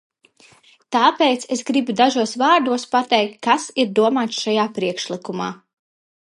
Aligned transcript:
Tāpēc 0.95 1.45
es 1.55 1.61
gribu 1.67 1.95
dažos 1.99 2.33
vārdos 2.43 2.87
pateikt, 2.95 3.37
kas 3.49 3.69
ir 3.85 3.95
domāts 4.01 4.43
šajā 4.47 4.67
priekšlikumā. 4.79 5.55